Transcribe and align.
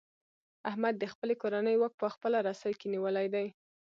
احمد 0.69 0.93
د 0.99 1.03
خپلې 1.13 1.35
کورنۍ 1.41 1.75
واک 1.77 1.93
په 2.01 2.07
خپله 2.13 2.37
رسۍ 2.47 2.73
کې 2.79 2.87
نیولی 2.93 3.27
دی. 3.33 3.47